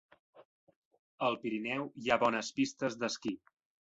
[1.29, 3.37] Al Pirineu hi ha bones pistes d'esquí.